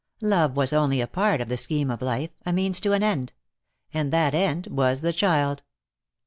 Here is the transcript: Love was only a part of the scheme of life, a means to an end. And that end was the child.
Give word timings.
Love 0.23 0.57
was 0.57 0.73
only 0.73 0.99
a 0.99 1.05
part 1.05 1.39
of 1.39 1.47
the 1.47 1.55
scheme 1.55 1.91
of 1.91 2.01
life, 2.01 2.31
a 2.43 2.51
means 2.51 2.79
to 2.79 2.91
an 2.91 3.03
end. 3.03 3.33
And 3.93 4.11
that 4.11 4.33
end 4.33 4.65
was 4.71 5.01
the 5.01 5.13
child. 5.13 5.61